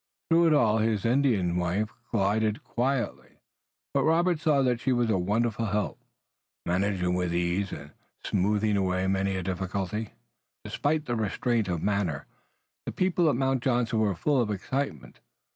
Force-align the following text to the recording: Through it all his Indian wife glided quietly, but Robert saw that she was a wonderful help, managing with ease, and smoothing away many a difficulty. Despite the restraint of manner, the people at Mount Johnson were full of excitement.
Through 0.31 0.47
it 0.47 0.53
all 0.55 0.79
his 0.79 1.05
Indian 1.05 1.57
wife 1.57 1.91
glided 2.09 2.63
quietly, 2.63 3.37
but 3.93 4.01
Robert 4.01 4.39
saw 4.39 4.63
that 4.63 4.79
she 4.79 4.91
was 4.91 5.11
a 5.11 5.17
wonderful 5.19 5.67
help, 5.67 5.99
managing 6.65 7.13
with 7.13 7.31
ease, 7.35 7.71
and 7.71 7.91
smoothing 8.23 8.77
away 8.77 9.05
many 9.05 9.35
a 9.35 9.43
difficulty. 9.43 10.15
Despite 10.63 11.05
the 11.05 11.15
restraint 11.15 11.67
of 11.67 11.83
manner, 11.83 12.25
the 12.87 12.91
people 12.91 13.29
at 13.29 13.35
Mount 13.35 13.61
Johnson 13.61 13.99
were 13.99 14.15
full 14.15 14.41
of 14.41 14.49
excitement. 14.49 15.19